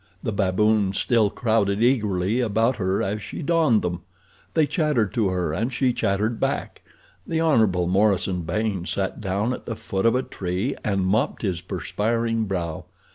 [0.23, 4.01] The baboons still crowded eagerly about her as she donned them.
[4.55, 6.81] They chattered to her and she chattered back.
[7.27, 7.67] The Hon.
[7.87, 12.85] Morison Baynes sat down at the foot of a tree and mopped his perspiring brow.